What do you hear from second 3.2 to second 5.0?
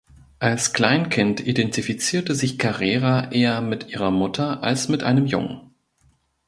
eher mit ihrer Mutter als